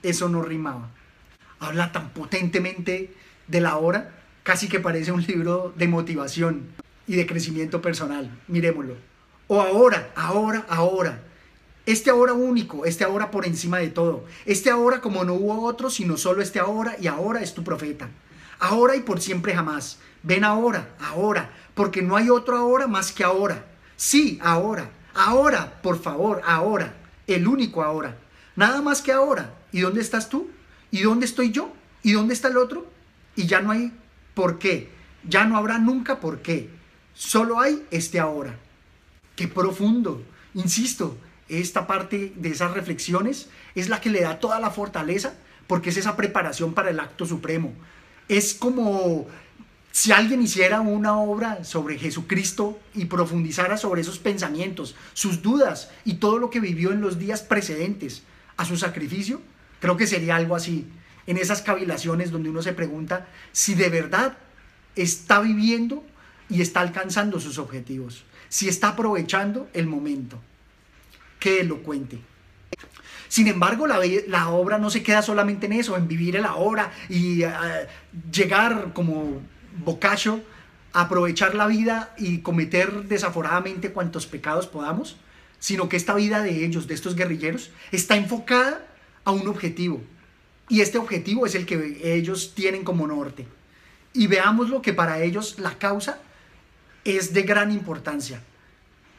eso 0.02 0.30
no 0.30 0.42
rimaba. 0.42 0.90
Habla 1.60 1.92
tan 1.92 2.12
potentemente 2.12 3.14
de 3.46 3.60
la 3.60 3.76
hora, 3.76 4.10
casi 4.44 4.70
que 4.70 4.80
parece 4.80 5.12
un 5.12 5.22
libro 5.22 5.74
de 5.76 5.90
motivación 5.90 6.70
y 7.08 7.18
de 7.18 7.28
crecimiento 7.28 7.82
personal. 7.82 8.32
Miremoslo. 8.48 8.96
O 9.48 9.60
ahora, 9.60 10.14
ahora, 10.16 10.66
ahora. 10.70 11.24
Este 11.86 12.10
ahora 12.10 12.32
único, 12.32 12.86
este 12.86 13.04
ahora 13.04 13.32
por 13.32 13.46
encima 13.46 13.80
de 13.80 13.90
todo. 13.90 14.24
Este 14.46 14.70
ahora 14.70 15.02
como 15.02 15.26
no 15.26 15.34
hubo 15.34 15.66
otro, 15.66 15.90
sino 15.90 16.16
solo 16.16 16.42
este 16.42 16.60
ahora 16.60 16.96
y 17.02 17.08
ahora 17.08 17.42
es 17.42 17.54
tu 17.54 17.66
profeta. 17.66 18.08
Ahora 18.60 18.96
y 18.96 19.02
por 19.02 19.22
siempre 19.22 19.56
jamás. 19.56 20.00
Ven 20.24 20.44
ahora, 20.44 20.96
ahora, 21.00 21.52
porque 21.74 22.02
no 22.02 22.16
hay 22.16 22.30
otro 22.30 22.58
ahora 22.58 22.88
más 22.88 23.12
que 23.12 23.24
ahora. 23.24 23.66
Sí, 23.96 24.40
ahora, 24.42 24.90
ahora, 25.14 25.82
por 25.82 26.02
favor, 26.02 26.42
ahora, 26.46 26.96
el 27.28 27.48
único 27.48 27.84
ahora. 27.84 28.18
Nada 28.56 28.82
más 28.82 29.02
que 29.02 29.12
ahora. 29.12 29.54
¿Y 29.72 29.82
dónde 29.82 30.02
estás 30.02 30.30
tú? 30.30 30.50
¿Y 30.92 31.02
dónde 31.02 31.26
estoy 31.26 31.52
yo? 31.52 31.74
¿Y 32.04 32.14
dónde 32.14 32.34
está 32.34 32.48
el 32.48 32.58
otro? 32.58 32.88
Y 33.36 33.46
ya 33.46 33.62
no 33.62 33.72
hay 33.72 33.92
por 34.34 34.60
qué. 34.60 34.90
Ya 35.24 35.46
no 35.46 35.58
habrá 35.58 35.78
nunca 35.78 36.20
por 36.20 36.42
qué. 36.42 36.70
Solo 37.14 37.60
hay 37.60 37.86
este 37.92 38.20
ahora. 38.20 38.56
Qué 39.36 39.48
profundo. 39.48 40.24
Insisto, 40.54 41.18
esta 41.50 41.86
parte 41.88 42.34
de 42.36 42.50
esas 42.50 42.74
reflexiones 42.74 43.50
es 43.76 43.90
la 43.90 44.02
que 44.02 44.10
le 44.10 44.22
da 44.22 44.40
toda 44.40 44.60
la 44.60 44.72
fortaleza 44.72 45.34
porque 45.68 45.90
es 45.90 45.98
esa 45.98 46.16
preparación 46.16 46.74
para 46.74 46.90
el 46.90 47.00
acto 47.00 47.26
supremo. 47.26 47.74
Es 48.28 48.54
como 48.54 49.28
si 49.92 50.12
alguien 50.12 50.42
hiciera 50.42 50.82
una 50.82 51.18
obra 51.18 51.64
sobre 51.64 51.98
Jesucristo 51.98 52.80
y 52.94 53.06
profundizara 53.06 53.78
sobre 53.78 54.02
esos 54.02 54.20
pensamientos, 54.20 54.96
sus 55.14 55.42
dudas 55.42 55.90
y 56.06 56.16
todo 56.16 56.38
lo 56.38 56.50
que 56.50 56.60
vivió 56.60 56.92
en 56.92 57.02
los 57.02 57.18
días 57.18 57.42
precedentes 57.42 58.22
a 58.58 58.66
su 58.66 58.78
sacrificio, 58.78 59.42
creo 59.80 59.98
que 59.98 60.06
sería 60.06 60.36
algo 60.36 60.56
así, 60.56 60.86
en 61.26 61.38
esas 61.38 61.62
cavilaciones 61.62 62.32
donde 62.32 62.50
uno 62.50 62.62
se 62.62 62.74
pregunta 62.74 63.28
si 63.52 63.74
de 63.74 63.90
verdad 63.90 64.38
está 64.96 65.40
viviendo 65.40 66.04
y 66.50 66.62
está 66.62 66.82
alcanzando 66.82 67.40
sus 67.40 67.58
objetivos, 67.58 68.24
si 68.50 68.70
está 68.70 68.90
aprovechando 68.90 69.68
el 69.74 69.88
momento. 69.88 70.40
Qué 71.40 71.62
elocuente. 71.62 72.20
Sin 73.28 73.48
embargo, 73.48 73.88
la, 73.88 74.50
obra 74.50 74.78
no 74.78 74.90
se 74.90 75.04
queda 75.04 75.22
solamente 75.22 75.66
en 75.66 75.74
eso, 75.74 75.98
en 75.98 76.08
vivir 76.08 76.40
la 76.40 76.56
obra 76.56 76.92
y 77.10 77.44
eh, 77.44 77.52
llegar 78.32 78.94
como 78.94 79.42
Boccaccio 79.84 80.42
a 80.94 81.02
aprovechar 81.02 81.56
la 81.56 81.68
vida 81.68 82.14
y 82.18 82.40
cometer 82.40 83.04
desaforadamente 83.04 83.92
cuantos 83.92 84.26
pecados 84.26 84.68
podamos, 84.68 85.18
sino 85.60 85.90
que 85.90 85.98
esta 85.98 86.16
vida 86.16 86.42
de 86.42 86.66
ellos, 86.66 86.88
de 86.88 86.94
estos 86.94 87.16
guerrilleros, 87.16 87.72
está 87.92 88.16
enfocada 88.16 88.86
a 89.26 89.32
un 89.32 89.48
objetivo. 89.48 90.02
Y 90.70 90.82
este 90.82 90.98
objetivo 90.98 91.46
es 91.46 91.56
el 91.56 91.66
que 91.66 92.00
ellos 92.04 92.54
tienen 92.56 92.84
como 92.84 93.08
norte. 93.08 93.48
Y 94.14 94.28
veamos 94.28 94.70
lo 94.70 94.82
que 94.82 94.94
para 94.94 95.22
ellos 95.22 95.60
la 95.60 95.78
causa 95.78 96.20
es 97.06 97.34
de 97.34 97.44
gran 97.44 97.72
importancia. 97.72 98.42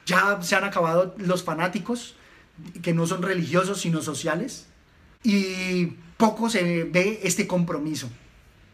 Ya 0.05 0.41
se 0.43 0.57
han 0.57 0.65
acabado 0.65 1.15
los 1.19 1.43
fanáticos, 1.43 2.17
que 2.83 2.95
no 2.95 3.07
son 3.07 3.23
religiosos 3.23 3.81
sino 3.81 4.03
sociales, 4.03 4.67
y 5.23 5.95
poco 6.17 6.50
se 6.50 6.85
ve 6.85 7.21
este 7.23 7.47
compromiso. 7.47 8.09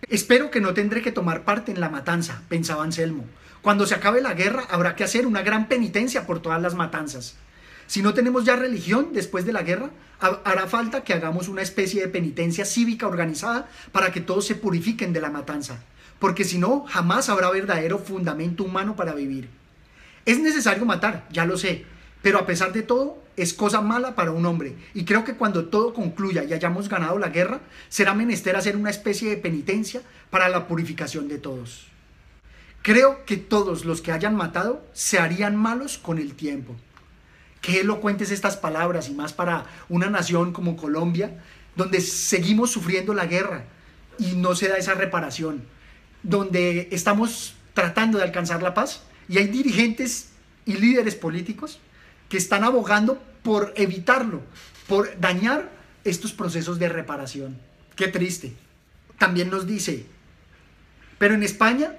Espero 0.09 0.51
que 0.51 0.61
no 0.61 0.75
tendré 0.75 1.03
que 1.03 1.13
tomar 1.13 1.45
parte 1.45 1.73
en 1.73 1.81
la 1.81 1.89
matanza, 1.89 2.43
pensaba 2.49 2.85
Anselmo. 2.85 3.25
Cuando 3.63 3.87
se 3.87 3.95
acabe 3.95 4.21
la 4.21 4.35
guerra 4.35 4.67
habrá 4.69 4.95
que 4.95 5.05
hacer 5.05 5.27
una 5.27 5.43
gran 5.43 5.69
penitencia 5.69 6.27
por 6.27 6.41
todas 6.41 6.61
las 6.61 6.75
matanzas. 6.75 7.37
Si 7.87 8.03
no 8.03 8.13
tenemos 8.13 8.45
ya 8.45 8.57
religión 8.57 9.09
después 9.13 9.47
de 9.47 9.53
la 9.53 9.63
guerra, 9.63 9.91
hará 10.21 10.67
falta 10.67 11.05
que 11.05 11.13
hagamos 11.13 11.49
una 11.49 11.63
especie 11.63 12.01
de 12.01 12.09
penitencia 12.09 12.65
cívica 12.65 13.07
organizada 13.07 13.69
para 13.93 14.13
que 14.13 14.21
todos 14.21 14.47
se 14.47 14.55
purifiquen 14.55 15.13
de 15.13 15.21
la 15.21 15.31
matanza, 15.31 15.83
porque 16.19 16.45
si 16.45 16.59
no, 16.59 16.85
jamás 16.87 17.29
habrá 17.29 17.51
verdadero 17.51 17.99
fundamento 17.99 18.65
humano 18.65 18.97
para 18.97 19.15
vivir. 19.15 19.49
Es 20.25 20.39
necesario 20.39 20.87
matar, 20.87 21.27
ya 21.31 21.45
lo 21.45 21.59
sé, 21.59 21.85
pero 22.25 22.39
a 22.39 22.47
pesar 22.47 22.73
de 22.73 22.83
todo, 22.83 23.23
es 23.37 23.53
cosa 23.53 23.83
mala 23.83 24.15
para 24.15 24.31
un 24.31 24.47
hombre. 24.47 24.75
Y 24.95 25.05
creo 25.05 25.25
que 25.25 25.35
cuando 25.35 25.67
todo 25.67 25.93
concluya 25.93 26.43
y 26.43 26.55
hayamos 26.55 26.89
ganado 26.89 27.19
la 27.19 27.29
guerra, 27.29 27.61
será 27.91 28.15
menester 28.15 28.57
hacer 28.57 28.79
una 28.79 28.89
especie 28.89 29.29
de 29.29 29.37
penitencia 29.37 30.01
para 30.31 30.49
la 30.49 30.67
purificación 30.67 31.29
de 31.29 31.37
todos. 31.37 31.87
Creo 32.81 33.27
que 33.27 33.37
todos 33.37 33.85
los 33.85 34.01
que 34.01 34.11
hayan 34.11 34.37
matado 34.37 34.83
se 34.95 35.19
harían 35.19 35.55
malos 35.55 35.99
con 35.99 36.17
el 36.17 36.33
tiempo. 36.33 36.75
Qué 37.61 37.81
elocuentes 37.81 38.31
estas 38.31 38.57
palabras 38.57 39.11
y 39.11 39.13
más 39.13 39.35
para 39.35 39.67
una 39.91 40.09
nación 40.09 40.55
como 40.55 40.77
Colombia, 40.79 41.43
donde 41.77 42.01
seguimos 42.01 42.71
sufriendo 42.71 43.13
la 43.13 43.27
guerra 43.27 43.65
y 44.19 44.33
no 44.33 44.55
se 44.55 44.69
da 44.69 44.79
esa 44.79 44.95
reparación, 44.95 45.63
donde 46.23 46.89
estamos 46.91 47.55
tratando 47.75 48.17
de 48.17 48.25
alcanzar 48.25 48.63
la 48.63 48.73
paz 48.73 49.03
y 49.29 49.37
hay 49.37 49.49
dirigentes 49.49 50.31
y 50.65 50.79
líderes 50.79 51.17
políticos 51.17 51.81
que 52.35 52.39
están 52.39 52.65
abogando 52.65 53.23
por 53.45 53.73
evitarlo, 53.77 54.43
por 54.89 55.21
dañar 55.21 55.71
estos 56.03 56.33
procesos 56.33 56.81
de 56.81 56.89
reparación. 56.89 57.57
Qué 57.95 58.09
triste. 58.09 58.57
También 59.19 59.51
nos 59.51 59.69
dice, 59.69 60.05
pero 61.17 61.35
en 61.35 61.45
España 61.45 61.93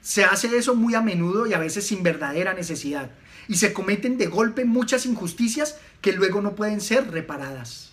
se 0.00 0.24
hace 0.24 0.56
eso 0.56 0.74
muy 0.74 0.94
a 0.94 1.02
menudo 1.02 1.46
y 1.46 1.52
a 1.52 1.58
veces 1.58 1.86
sin 1.86 2.02
verdadera 2.02 2.54
necesidad. 2.54 3.10
Y 3.48 3.56
se 3.56 3.74
cometen 3.74 4.16
de 4.16 4.28
golpe 4.28 4.64
muchas 4.64 5.04
injusticias 5.04 5.76
que 6.00 6.14
luego 6.14 6.40
no 6.40 6.54
pueden 6.54 6.80
ser 6.80 7.10
reparadas. 7.10 7.92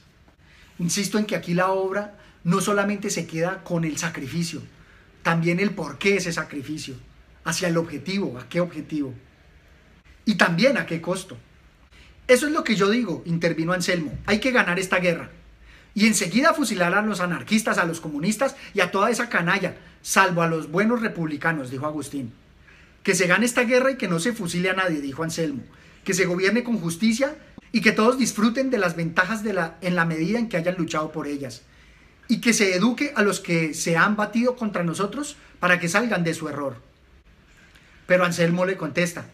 Insisto 0.78 1.18
en 1.18 1.26
que 1.26 1.36
aquí 1.36 1.54
la 1.54 1.68
obra 1.68 2.18
no 2.46 2.62
solamente 2.62 3.10
se 3.10 3.28
queda 3.28 3.62
con 3.66 3.84
el 3.84 3.98
sacrificio, 3.98 4.62
también 5.22 5.60
el 5.60 5.72
por 5.72 5.98
qué 5.98 6.16
ese 6.16 6.32
sacrificio, 6.32 6.96
hacia 7.44 7.68
el 7.68 7.76
objetivo, 7.76 8.40
a 8.40 8.48
qué 8.48 8.62
objetivo. 8.62 9.14
Y 10.24 10.36
también 10.36 10.78
a 10.78 10.86
qué 10.86 11.02
costo. 11.02 11.38
Eso 12.30 12.46
es 12.46 12.54
lo 12.54 12.64
que 12.64 12.76
yo 12.76 12.92
digo, 12.92 13.24
intervino 13.26 13.74
Anselmo. 13.74 14.16
Hay 14.28 14.40
que 14.40 14.52
ganar 14.52 14.78
esta 14.78 15.00
guerra. 15.00 15.32
Y 15.96 16.06
enseguida 16.06 16.54
fusilar 16.54 16.94
a 16.94 17.02
los 17.02 17.22
anarquistas, 17.22 17.80
a 17.80 17.86
los 17.86 18.00
comunistas 18.00 18.56
y 18.76 18.82
a 18.82 18.92
toda 18.92 19.10
esa 19.10 19.30
canalla, 19.30 19.78
salvo 20.04 20.44
a 20.44 20.48
los 20.48 20.70
buenos 20.70 21.02
republicanos, 21.02 21.72
dijo 21.72 21.88
Agustín. 21.88 22.32
Que 23.02 23.16
se 23.16 23.26
gane 23.26 23.48
esta 23.48 23.64
guerra 23.64 23.90
y 23.90 23.98
que 23.98 24.08
no 24.08 24.20
se 24.20 24.32
fusile 24.32 24.70
a 24.70 24.74
nadie, 24.74 25.02
dijo 25.02 25.24
Anselmo. 25.24 25.64
Que 26.04 26.14
se 26.14 26.28
gobierne 26.28 26.64
con 26.64 26.80
justicia 26.80 27.36
y 27.72 27.82
que 27.82 27.94
todos 27.94 28.20
disfruten 28.20 28.70
de 28.70 28.78
las 28.78 28.96
ventajas 28.96 29.44
de 29.44 29.54
la, 29.54 29.80
en 29.82 29.96
la 29.96 30.06
medida 30.06 30.38
en 30.38 30.50
que 30.50 30.58
hayan 30.58 30.76
luchado 30.78 31.12
por 31.12 31.26
ellas. 31.26 31.64
Y 32.28 32.42
que 32.42 32.54
se 32.54 32.76
eduque 32.76 33.12
a 33.16 33.24
los 33.24 33.40
que 33.40 33.74
se 33.74 33.98
han 33.98 34.16
batido 34.16 34.56
contra 34.56 34.84
nosotros 34.84 35.36
para 35.60 35.80
que 35.80 35.90
salgan 35.90 36.24
de 36.24 36.36
su 36.36 36.48
error. 36.48 36.76
Pero 38.06 38.24
Anselmo 38.24 38.68
le 38.68 38.78
contesta, 38.78 39.26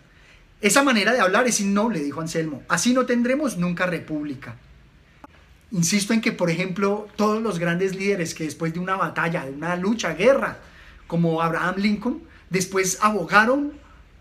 esa 0.62 0.84
manera 0.84 1.14
de 1.14 1.20
hablar 1.20 1.48
es 1.48 1.60
innoble, 1.60 2.00
dijo 2.00 2.22
Anselmo. 2.22 2.64
Así 2.68 2.94
no 2.94 3.06
tendremos 3.06 3.58
nunca 3.58 3.86
república. 3.86 4.56
Insisto 5.72 6.14
en 6.14 6.22
que, 6.22 6.32
por 6.32 6.50
ejemplo, 6.50 7.08
todos 7.16 7.42
los 7.42 7.60
grandes 7.60 7.96
líderes 7.96 8.34
que 8.34 8.46
después 8.46 8.74
de 8.74 8.80
una 8.80 8.96
batalla, 8.96 9.46
de 9.46 9.52
una 9.52 9.76
lucha, 9.76 10.14
guerra, 10.14 10.60
como 11.08 11.42
Abraham 11.42 11.76
Lincoln, 11.78 12.24
después 12.50 13.00
abogaron 13.02 13.74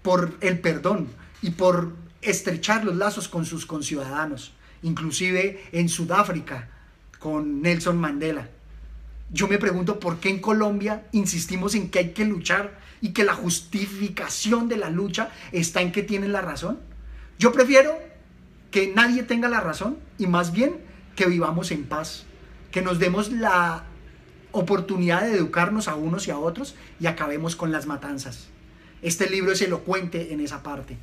por 0.03 0.37
el 0.41 0.59
perdón 0.59 1.09
y 1.43 1.51
por 1.51 1.93
estrechar 2.23 2.85
los 2.85 2.97
lazos 2.97 3.29
con 3.29 3.45
sus 3.47 3.67
conciudadanos, 3.67 4.53
inclusive 4.83 5.63
en 5.73 5.89
Sudáfrica 5.89 6.69
con 7.19 7.63
Nelson 7.63 7.97
Mandela. 7.97 8.49
Yo 9.35 9.49
me 9.49 9.59
pregunto 9.59 9.99
por 9.99 10.21
qué 10.21 10.29
en 10.29 10.39
Colombia 10.39 11.09
insistimos 11.11 11.75
en 11.75 11.91
que 11.91 11.99
hay 11.99 12.11
que 12.13 12.25
luchar 12.25 12.79
y 13.01 13.09
que 13.09 13.25
la 13.25 13.35
justificación 13.35 14.69
de 14.69 14.77
la 14.77 14.91
lucha 14.91 15.31
está 15.51 15.83
en 15.83 15.91
que 15.91 16.05
tienen 16.05 16.31
la 16.33 16.41
razón. 16.41 16.79
Yo 17.37 17.51
prefiero 17.51 17.99
que 18.71 18.93
nadie 18.95 19.25
tenga 19.25 19.49
la 19.49 19.59
razón 19.59 19.99
y 20.19 20.29
más 20.29 20.53
bien 20.53 20.77
que 21.17 21.27
vivamos 21.27 21.73
en 21.73 21.83
paz, 21.83 22.27
que 22.71 22.81
nos 22.81 23.01
demos 23.01 23.33
la 23.33 23.83
oportunidad 24.53 25.23
de 25.23 25.35
educarnos 25.35 25.89
a 25.89 25.97
unos 25.97 26.29
y 26.29 26.31
a 26.31 26.39
otros 26.39 26.77
y 27.01 27.07
acabemos 27.07 27.57
con 27.57 27.73
las 27.73 27.87
matanzas. 27.87 28.47
Este 29.03 29.29
libro 29.29 29.51
es 29.51 29.61
elocuente 29.63 30.33
en 30.33 30.39
esa 30.39 30.63
parte. 30.63 30.97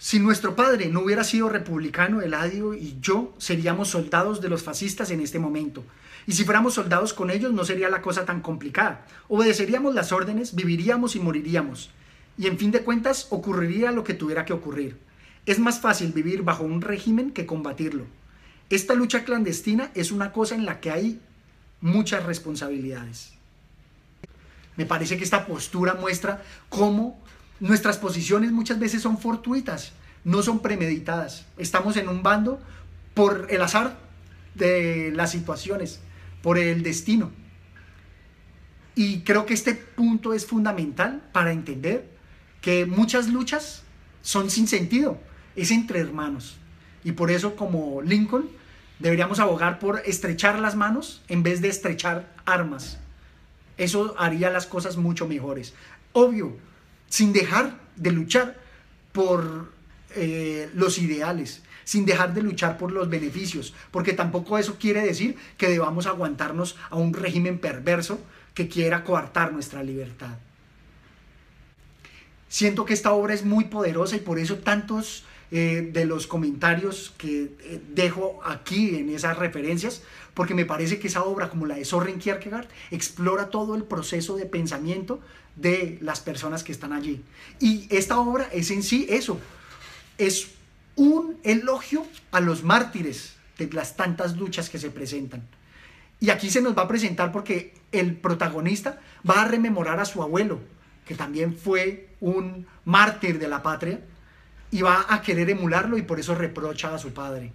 Si 0.00 0.20
nuestro 0.20 0.54
padre 0.54 0.88
no 0.88 1.00
hubiera 1.00 1.24
sido 1.24 1.48
republicano, 1.48 2.22
Eladio 2.22 2.72
y 2.72 2.96
yo 3.00 3.34
seríamos 3.38 3.88
soldados 3.88 4.40
de 4.40 4.48
los 4.48 4.62
fascistas 4.62 5.10
en 5.10 5.20
este 5.20 5.40
momento. 5.40 5.82
Y 6.24 6.34
si 6.34 6.44
fuéramos 6.44 6.74
soldados 6.74 7.12
con 7.12 7.30
ellos 7.30 7.52
no 7.52 7.64
sería 7.64 7.88
la 7.88 8.00
cosa 8.00 8.24
tan 8.24 8.40
complicada. 8.40 9.04
Obedeceríamos 9.26 9.96
las 9.96 10.12
órdenes, 10.12 10.54
viviríamos 10.54 11.16
y 11.16 11.20
moriríamos. 11.20 11.90
Y 12.36 12.46
en 12.46 12.58
fin 12.58 12.70
de 12.70 12.82
cuentas 12.82 13.26
ocurriría 13.30 13.90
lo 13.90 14.04
que 14.04 14.14
tuviera 14.14 14.44
que 14.44 14.52
ocurrir. 14.52 14.96
Es 15.46 15.58
más 15.58 15.80
fácil 15.80 16.12
vivir 16.12 16.42
bajo 16.42 16.62
un 16.62 16.80
régimen 16.80 17.32
que 17.32 17.46
combatirlo. 17.46 18.04
Esta 18.70 18.94
lucha 18.94 19.24
clandestina 19.24 19.90
es 19.94 20.12
una 20.12 20.30
cosa 20.30 20.54
en 20.54 20.64
la 20.64 20.78
que 20.78 20.92
hay 20.92 21.20
muchas 21.80 22.22
responsabilidades. 22.22 23.32
Me 24.76 24.86
parece 24.86 25.18
que 25.18 25.24
esta 25.24 25.44
postura 25.44 25.94
muestra 25.94 26.44
cómo 26.68 27.20
nuestras 27.60 27.98
posiciones 27.98 28.52
muchas 28.52 28.78
veces 28.78 29.02
son 29.02 29.18
fortuitas, 29.18 29.92
no 30.24 30.42
son 30.42 30.60
premeditadas. 30.60 31.46
Estamos 31.56 31.96
en 31.96 32.08
un 32.08 32.22
bando 32.22 32.60
por 33.14 33.46
el 33.50 33.62
azar 33.62 33.98
de 34.54 35.12
las 35.14 35.30
situaciones, 35.30 36.00
por 36.42 36.58
el 36.58 36.82
destino. 36.82 37.30
Y 38.94 39.20
creo 39.20 39.46
que 39.46 39.54
este 39.54 39.74
punto 39.74 40.34
es 40.34 40.46
fundamental 40.46 41.22
para 41.32 41.52
entender 41.52 42.08
que 42.60 42.84
muchas 42.86 43.28
luchas 43.28 43.82
son 44.22 44.50
sin 44.50 44.66
sentido, 44.66 45.20
es 45.54 45.70
entre 45.70 46.00
hermanos. 46.00 46.56
Y 47.04 47.12
por 47.12 47.30
eso 47.30 47.54
como 47.54 48.02
Lincoln 48.02 48.50
deberíamos 48.98 49.38
abogar 49.38 49.78
por 49.78 50.02
estrechar 50.04 50.58
las 50.58 50.74
manos 50.74 51.22
en 51.28 51.42
vez 51.42 51.60
de 51.60 51.68
estrechar 51.68 52.34
armas. 52.44 52.98
Eso 53.76 54.16
haría 54.18 54.50
las 54.50 54.66
cosas 54.66 54.96
mucho 54.96 55.28
mejores. 55.28 55.74
Obvio, 56.12 56.56
sin 57.08 57.32
dejar 57.32 57.78
de 57.96 58.12
luchar 58.12 58.56
por 59.12 59.72
eh, 60.14 60.70
los 60.74 60.98
ideales, 60.98 61.62
sin 61.84 62.04
dejar 62.04 62.34
de 62.34 62.42
luchar 62.42 62.78
por 62.78 62.92
los 62.92 63.08
beneficios, 63.08 63.74
porque 63.90 64.12
tampoco 64.12 64.58
eso 64.58 64.76
quiere 64.78 65.02
decir 65.02 65.36
que 65.56 65.68
debamos 65.68 66.06
aguantarnos 66.06 66.76
a 66.90 66.96
un 66.96 67.14
régimen 67.14 67.58
perverso 67.58 68.20
que 68.54 68.68
quiera 68.68 69.04
coartar 69.04 69.52
nuestra 69.52 69.82
libertad. 69.82 70.36
Siento 72.48 72.84
que 72.84 72.94
esta 72.94 73.12
obra 73.12 73.34
es 73.34 73.44
muy 73.44 73.64
poderosa 73.64 74.16
y 74.16 74.20
por 74.20 74.38
eso 74.38 74.56
tantos 74.58 75.24
eh, 75.50 75.88
de 75.92 76.04
los 76.04 76.26
comentarios 76.26 77.14
que 77.16 77.50
eh, 77.60 77.80
dejo 77.94 78.40
aquí 78.44 78.96
en 78.96 79.08
esas 79.08 79.38
referencias, 79.38 80.02
porque 80.34 80.54
me 80.54 80.66
parece 80.66 80.98
que 80.98 81.08
esa 81.08 81.24
obra, 81.24 81.48
como 81.48 81.66
la 81.66 81.76
de 81.76 81.84
Soren 81.84 82.18
Kierkegaard, 82.18 82.68
explora 82.90 83.48
todo 83.48 83.74
el 83.74 83.84
proceso 83.84 84.36
de 84.36 84.46
pensamiento 84.46 85.20
de 85.56 85.98
las 86.02 86.20
personas 86.20 86.62
que 86.62 86.72
están 86.72 86.92
allí. 86.92 87.22
Y 87.60 87.86
esta 87.90 88.20
obra 88.20 88.48
es 88.52 88.70
en 88.70 88.82
sí 88.82 89.06
eso, 89.08 89.40
es 90.18 90.48
un 90.96 91.38
elogio 91.44 92.06
a 92.30 92.40
los 92.40 92.62
mártires 92.62 93.34
de 93.56 93.70
las 93.72 93.96
tantas 93.96 94.36
luchas 94.36 94.68
que 94.68 94.78
se 94.78 94.90
presentan. 94.90 95.42
Y 96.20 96.30
aquí 96.30 96.50
se 96.50 96.60
nos 96.60 96.76
va 96.76 96.82
a 96.82 96.88
presentar 96.88 97.32
porque 97.32 97.74
el 97.92 98.16
protagonista 98.16 99.00
va 99.28 99.42
a 99.42 99.48
rememorar 99.48 100.00
a 100.00 100.04
su 100.04 100.22
abuelo, 100.22 100.60
que 101.06 101.14
también 101.14 101.56
fue 101.56 102.10
un 102.20 102.66
mártir 102.84 103.38
de 103.38 103.48
la 103.48 103.62
patria, 103.62 104.00
y 104.70 104.82
va 104.82 105.06
a 105.08 105.22
querer 105.22 105.50
emularlo 105.50 105.96
y 105.98 106.02
por 106.02 106.20
eso 106.20 106.34
reprocha 106.34 106.94
a 106.94 106.98
su 106.98 107.12
padre. 107.12 107.52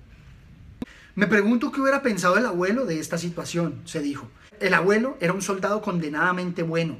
Me 1.16 1.28
pregunto 1.28 1.72
qué 1.72 1.80
hubiera 1.80 2.02
pensado 2.02 2.38
el 2.38 2.46
abuelo 2.46 2.86
de 2.86 3.00
esta 3.00 3.18
situación, 3.18 3.82
se 3.86 4.02
dijo. 4.02 4.30
El 4.60 4.74
abuelo 4.74 5.18
era 5.20 5.34
un 5.34 5.42
soldado 5.42 5.82
condenadamente 5.82 6.64
bueno. 6.64 6.98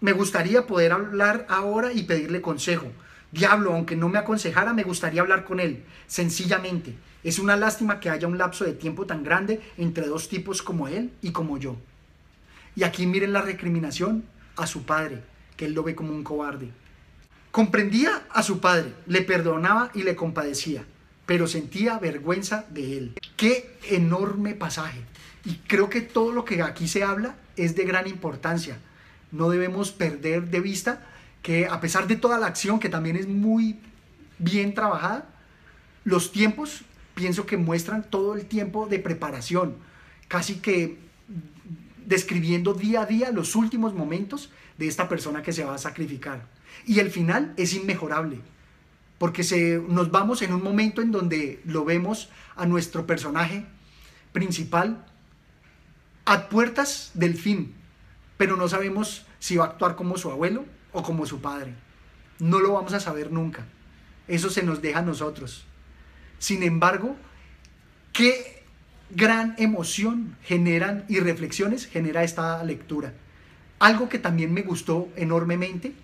Me 0.00 0.12
gustaría 0.12 0.66
poder 0.66 0.92
hablar 0.92 1.44
ahora 1.48 1.92
y 1.92 2.04
pedirle 2.04 2.40
consejo. 2.40 2.86
Diablo, 3.32 3.72
aunque 3.72 3.96
no 3.96 4.08
me 4.08 4.18
aconsejara, 4.18 4.72
me 4.72 4.84
gustaría 4.84 5.20
hablar 5.20 5.44
con 5.44 5.58
él, 5.58 5.82
sencillamente. 6.06 6.94
Es 7.24 7.40
una 7.40 7.56
lástima 7.56 7.98
que 7.98 8.10
haya 8.10 8.28
un 8.28 8.38
lapso 8.38 8.64
de 8.64 8.74
tiempo 8.74 9.06
tan 9.06 9.24
grande 9.24 9.60
entre 9.76 10.06
dos 10.06 10.28
tipos 10.28 10.62
como 10.62 10.86
él 10.86 11.10
y 11.20 11.32
como 11.32 11.58
yo. 11.58 11.76
Y 12.76 12.84
aquí 12.84 13.06
miren 13.06 13.32
la 13.32 13.42
recriminación 13.42 14.24
a 14.56 14.68
su 14.68 14.84
padre, 14.84 15.22
que 15.56 15.66
él 15.66 15.72
lo 15.72 15.82
ve 15.82 15.96
como 15.96 16.12
un 16.12 16.22
cobarde. 16.22 16.70
Comprendía 17.58 18.22
a 18.30 18.44
su 18.44 18.60
padre, 18.60 18.94
le 19.08 19.20
perdonaba 19.22 19.90
y 19.92 20.04
le 20.04 20.14
compadecía, 20.14 20.84
pero 21.26 21.48
sentía 21.48 21.98
vergüenza 21.98 22.66
de 22.70 22.96
él. 22.96 23.14
Qué 23.36 23.76
enorme 23.90 24.54
pasaje. 24.54 25.00
Y 25.44 25.54
creo 25.66 25.90
que 25.90 26.00
todo 26.00 26.30
lo 26.30 26.44
que 26.44 26.62
aquí 26.62 26.86
se 26.86 27.02
habla 27.02 27.34
es 27.56 27.74
de 27.74 27.82
gran 27.82 28.06
importancia. 28.06 28.78
No 29.32 29.50
debemos 29.50 29.90
perder 29.90 30.50
de 30.50 30.60
vista 30.60 31.04
que 31.42 31.66
a 31.66 31.80
pesar 31.80 32.06
de 32.06 32.14
toda 32.14 32.38
la 32.38 32.46
acción, 32.46 32.78
que 32.78 32.88
también 32.88 33.16
es 33.16 33.26
muy 33.26 33.80
bien 34.38 34.72
trabajada, 34.72 35.28
los 36.04 36.30
tiempos 36.30 36.82
pienso 37.16 37.44
que 37.44 37.56
muestran 37.56 38.08
todo 38.08 38.36
el 38.36 38.46
tiempo 38.46 38.86
de 38.86 39.00
preparación, 39.00 39.74
casi 40.28 40.60
que 40.60 40.96
describiendo 42.06 42.72
día 42.72 43.00
a 43.00 43.06
día 43.06 43.32
los 43.32 43.56
últimos 43.56 43.94
momentos 43.94 44.48
de 44.76 44.86
esta 44.86 45.08
persona 45.08 45.42
que 45.42 45.52
se 45.52 45.64
va 45.64 45.74
a 45.74 45.78
sacrificar. 45.78 46.56
Y 46.86 47.00
el 47.00 47.10
final 47.10 47.54
es 47.56 47.74
inmejorable, 47.74 48.40
porque 49.18 49.44
se, 49.44 49.82
nos 49.88 50.10
vamos 50.10 50.42
en 50.42 50.52
un 50.52 50.62
momento 50.62 51.02
en 51.02 51.12
donde 51.12 51.60
lo 51.64 51.84
vemos 51.84 52.30
a 52.56 52.66
nuestro 52.66 53.06
personaje 53.06 53.66
principal 54.32 55.04
a 56.24 56.48
puertas 56.48 57.10
del 57.14 57.34
fin, 57.34 57.74
pero 58.36 58.56
no 58.56 58.68
sabemos 58.68 59.26
si 59.38 59.56
va 59.56 59.64
a 59.64 59.68
actuar 59.68 59.96
como 59.96 60.18
su 60.18 60.30
abuelo 60.30 60.66
o 60.92 61.02
como 61.02 61.26
su 61.26 61.40
padre. 61.40 61.74
No 62.38 62.60
lo 62.60 62.74
vamos 62.74 62.92
a 62.92 63.00
saber 63.00 63.32
nunca. 63.32 63.66
Eso 64.28 64.50
se 64.50 64.62
nos 64.62 64.82
deja 64.82 65.00
a 65.00 65.02
nosotros. 65.02 65.64
Sin 66.38 66.62
embargo, 66.62 67.16
qué 68.12 68.62
gran 69.10 69.54
emoción 69.58 70.36
generan 70.42 71.04
y 71.08 71.20
reflexiones 71.20 71.86
genera 71.86 72.22
esta 72.22 72.62
lectura. 72.62 73.14
Algo 73.78 74.08
que 74.08 74.18
también 74.18 74.52
me 74.52 74.62
gustó 74.62 75.08
enormemente 75.16 75.94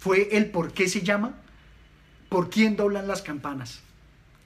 fue 0.00 0.36
el 0.36 0.50
por 0.50 0.72
qué 0.72 0.88
se 0.88 1.02
llama 1.02 1.36
¿Por 2.30 2.48
quién 2.48 2.76
doblan 2.76 3.08
las 3.08 3.22
campanas? 3.22 3.80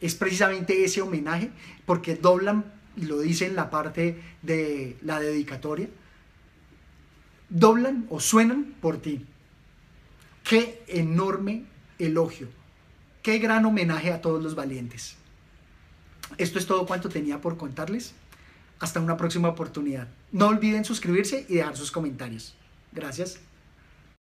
Es 0.00 0.14
precisamente 0.14 0.84
ese 0.84 1.02
homenaje, 1.02 1.50
porque 1.87 2.16
doblan, 2.16 2.64
y 2.96 3.02
lo 3.02 3.20
dice 3.20 3.46
en 3.46 3.54
la 3.54 3.70
parte 3.70 4.20
de 4.42 4.96
la 5.02 5.20
dedicatoria, 5.20 5.88
doblan 7.50 8.07
o 8.09 8.20
suenan 8.20 8.74
por 8.81 8.96
ti. 8.96 9.24
Qué 10.42 10.83
enorme 10.88 11.64
elogio, 11.98 12.48
qué 13.22 13.38
gran 13.38 13.66
homenaje 13.66 14.12
a 14.12 14.22
todos 14.22 14.42
los 14.42 14.55
valientes. 14.55 15.16
Esto 16.38 16.59
es 16.59 16.66
todo 16.66 16.87
cuanto 16.87 17.11
tenía 17.11 17.40
por 17.40 17.57
contarles. 17.59 18.14
Hasta 18.81 18.98
una 18.98 19.16
próxima 19.16 19.48
oportunidad. 19.48 20.09
No 20.33 20.48
olviden 20.48 20.85
suscribirse 20.85 21.46
y 21.48 21.57
dejar 21.57 21.76
sus 21.76 21.92
comentarios. 21.92 22.57
Gracias. 22.92 23.38